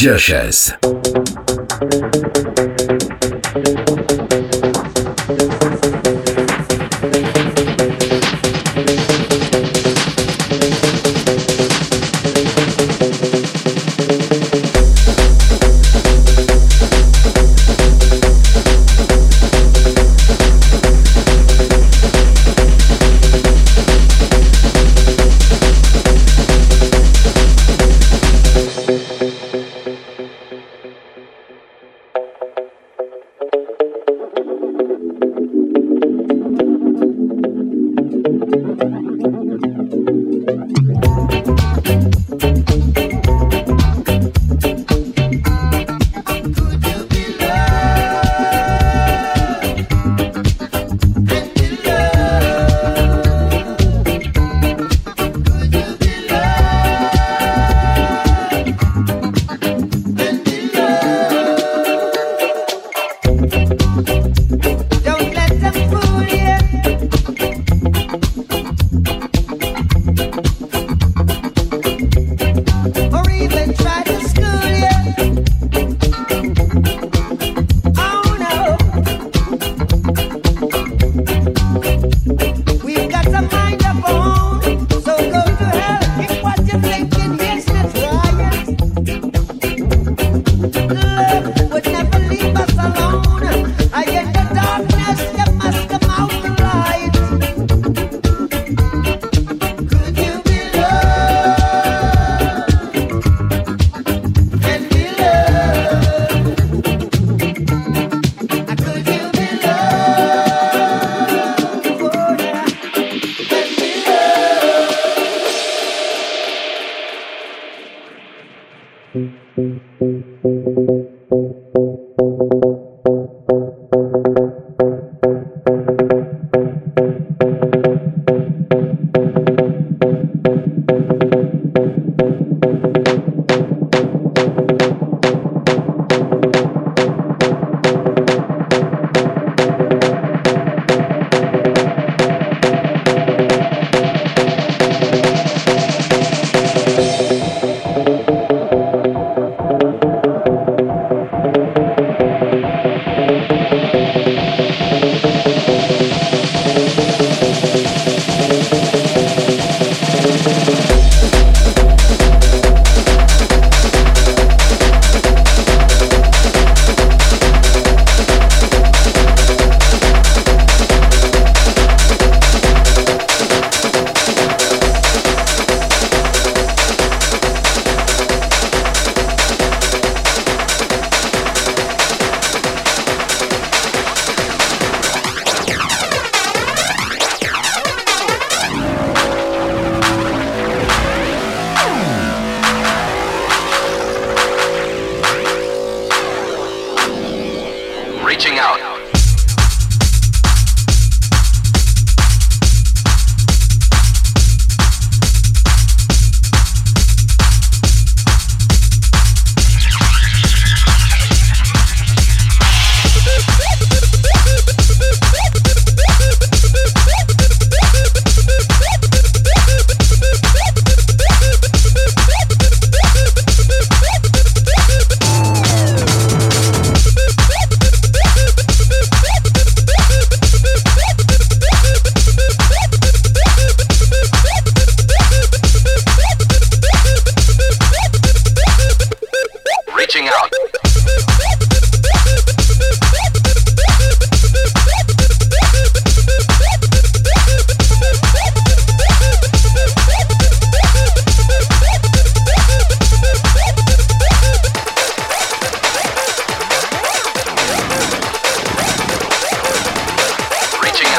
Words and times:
DJ 0.00 0.79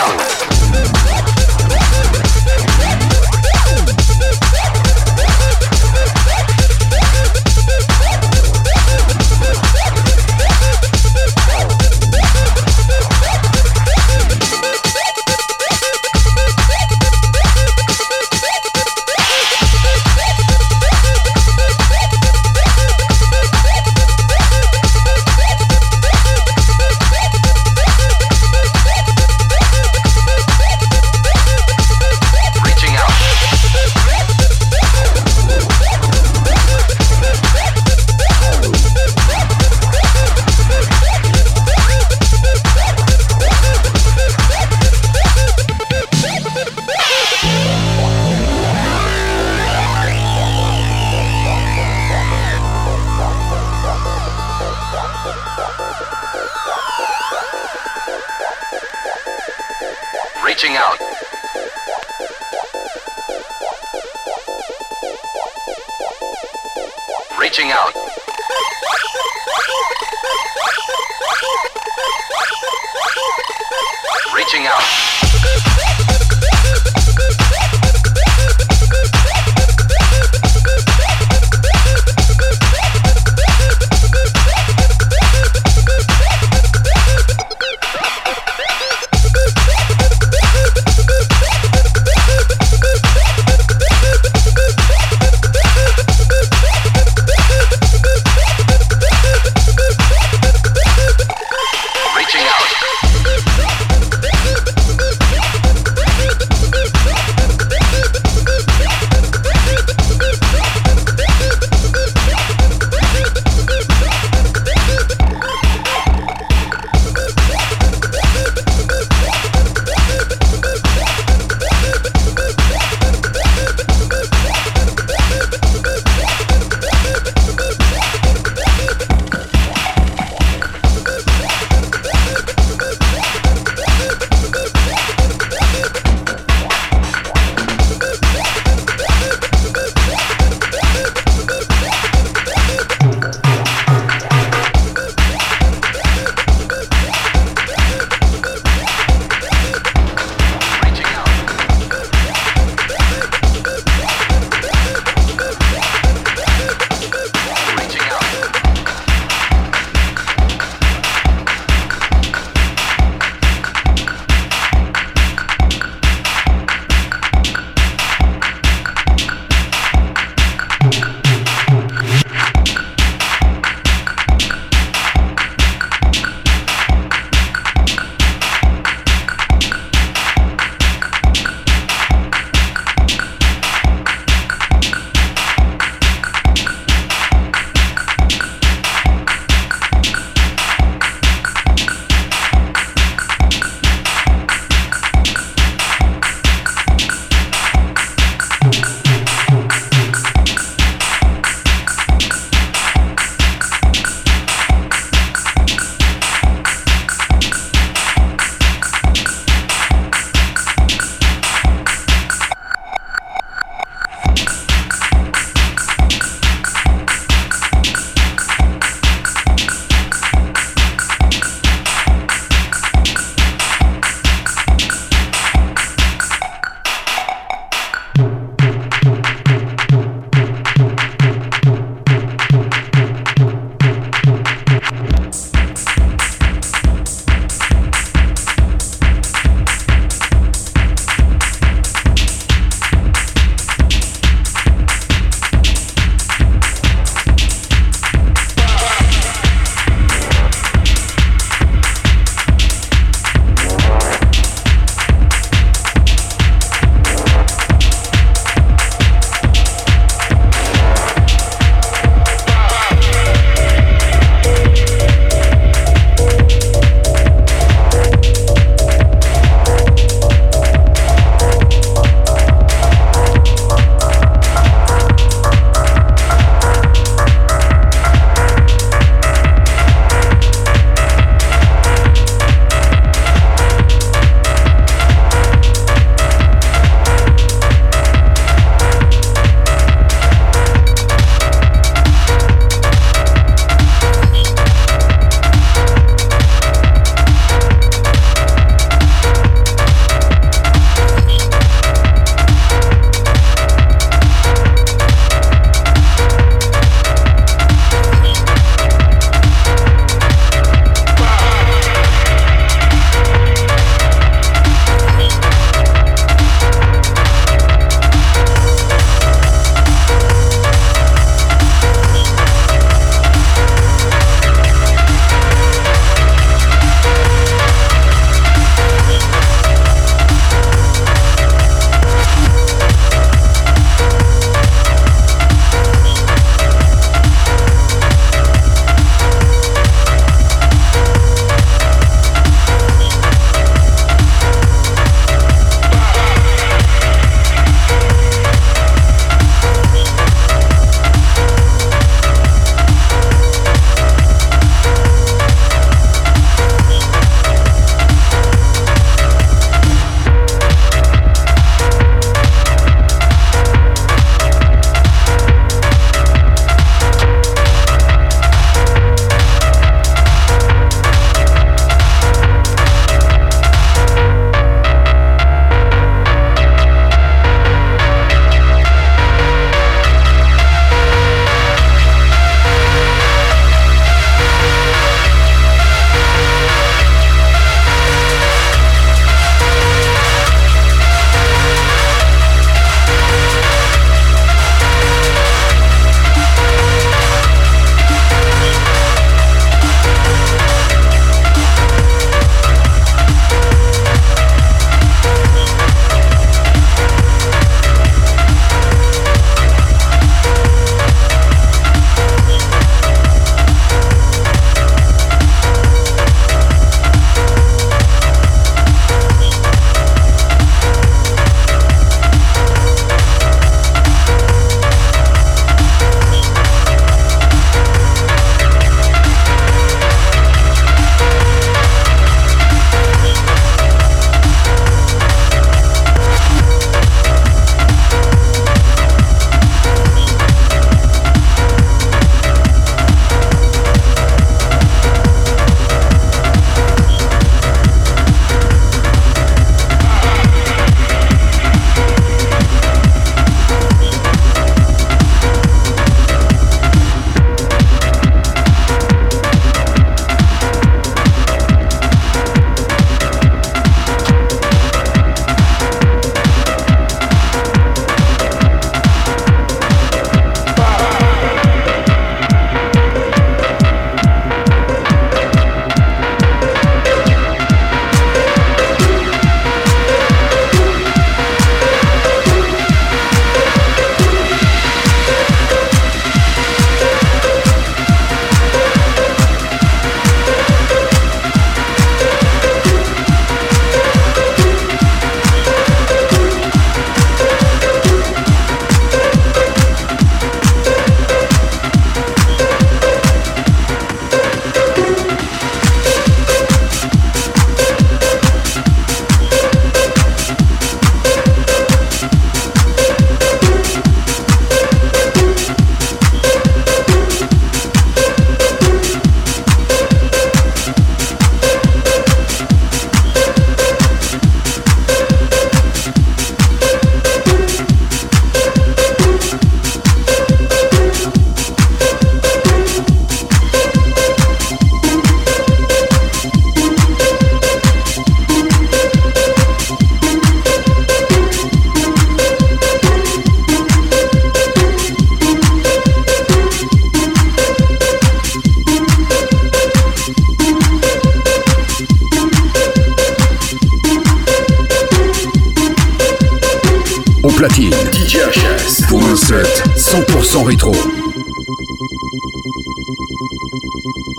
down. 0.02 0.41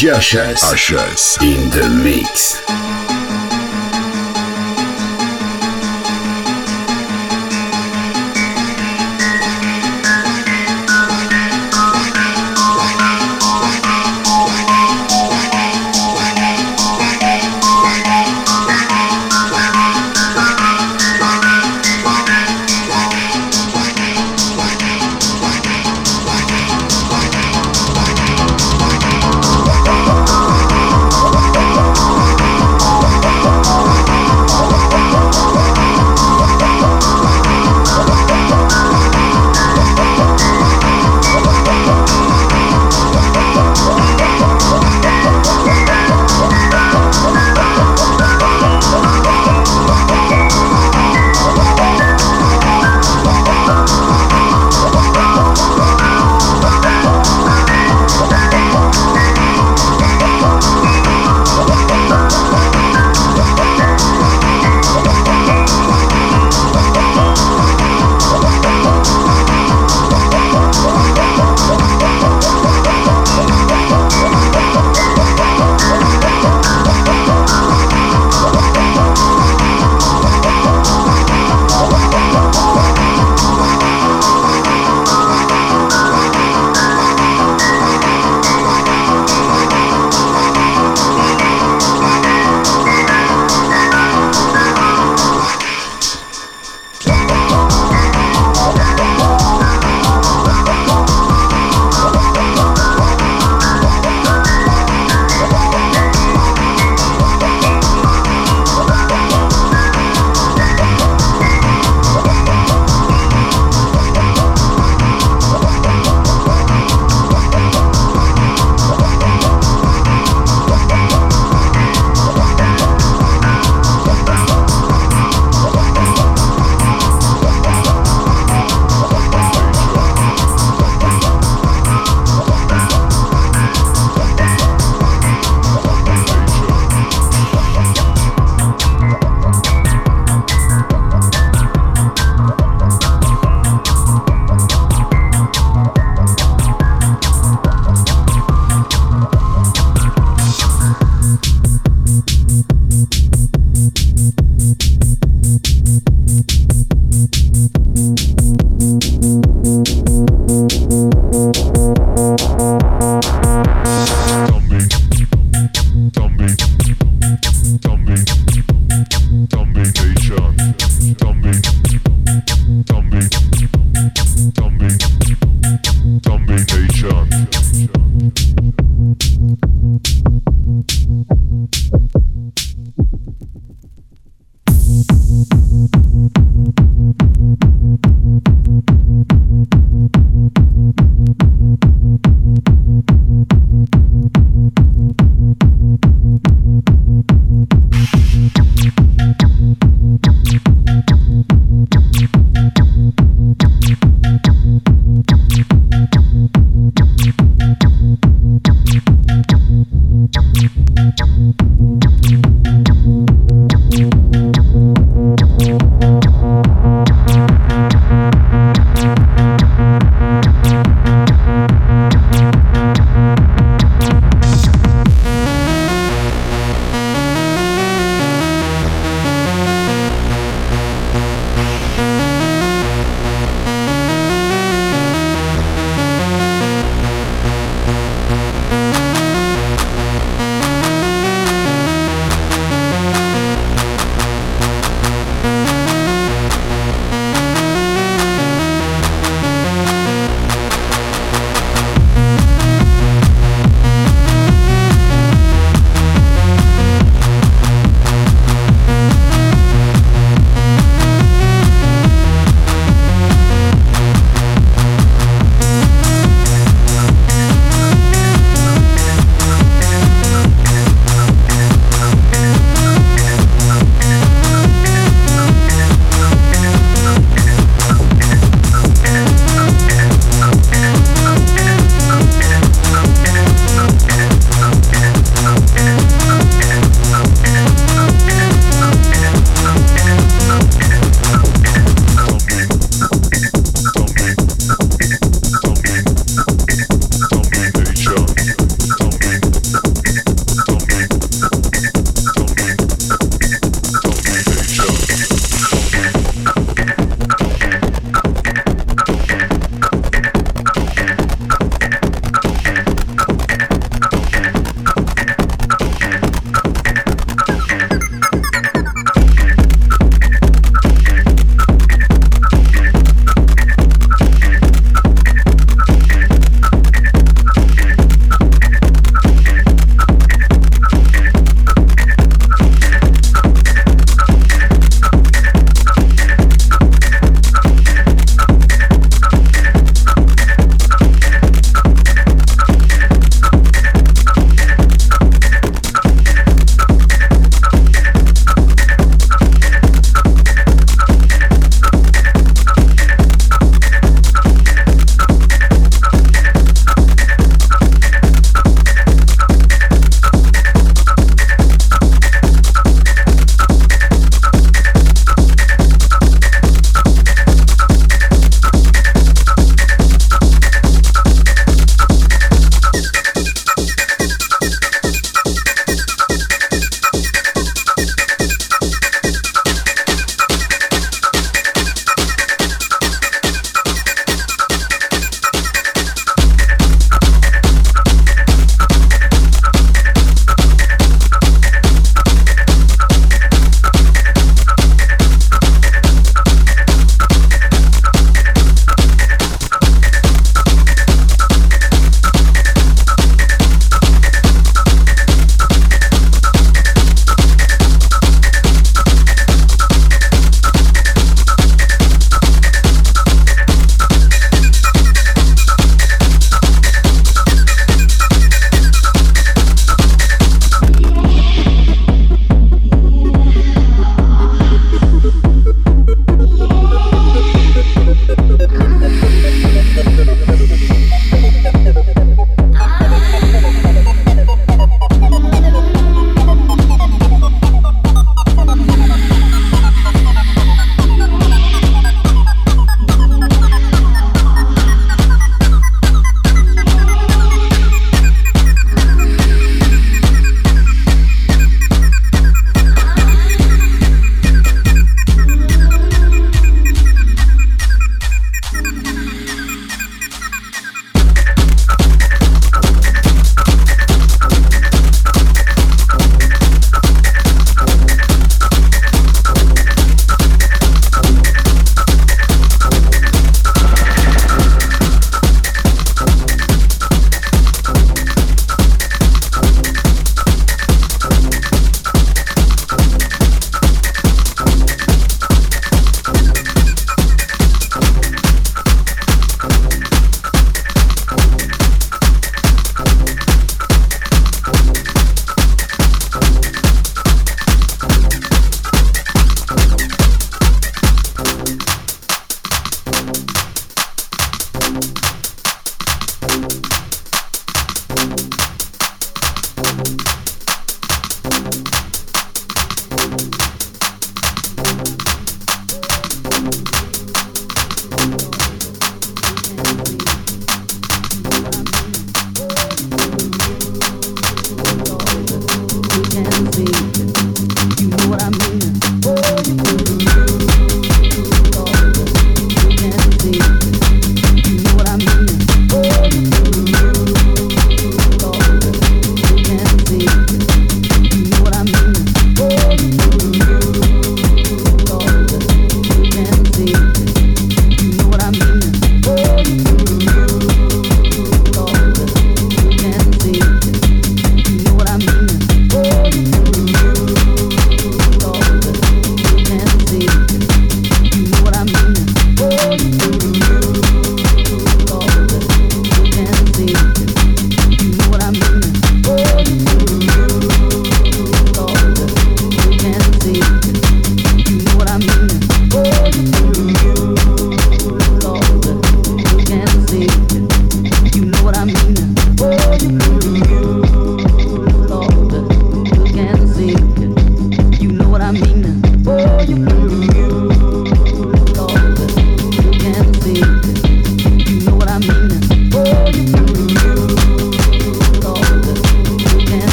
DJ 0.00 0.14
HS. 0.16 0.62
HS. 0.72 1.42
In 1.42 1.68
the 1.68 1.86
mix. 2.02 2.79